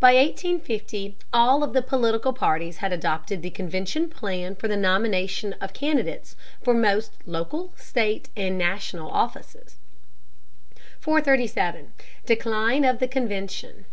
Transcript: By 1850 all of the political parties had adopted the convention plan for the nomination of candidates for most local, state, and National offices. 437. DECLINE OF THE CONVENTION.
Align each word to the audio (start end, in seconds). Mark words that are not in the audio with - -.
By 0.00 0.14
1850 0.16 1.16
all 1.32 1.62
of 1.62 1.74
the 1.74 1.80
political 1.80 2.32
parties 2.32 2.78
had 2.78 2.92
adopted 2.92 3.40
the 3.40 3.50
convention 3.50 4.08
plan 4.08 4.56
for 4.56 4.66
the 4.66 4.76
nomination 4.76 5.52
of 5.60 5.72
candidates 5.74 6.34
for 6.60 6.74
most 6.74 7.12
local, 7.24 7.72
state, 7.76 8.30
and 8.36 8.58
National 8.58 9.08
offices. 9.08 9.76
437. 10.98 11.92
DECLINE 12.26 12.84
OF 12.84 12.98
THE 12.98 13.06
CONVENTION. 13.06 13.84